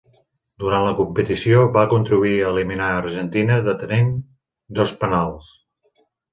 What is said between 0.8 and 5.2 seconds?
la competició, va contribuir a eliminar a Argentina detenint dos